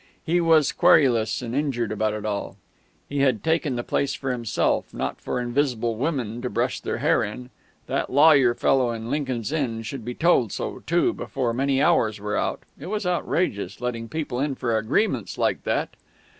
[0.25, 2.57] He was querulous and injured about it all.
[3.07, 7.21] He had taken the place for himself, not for invisible women to brush their hair
[7.23, 7.51] in;
[7.85, 12.35] that lawyer fellow in Lincoln's Inn should be told so, too, before many hours were
[12.35, 15.89] out; it was outrageous, letting people in for agreements like that!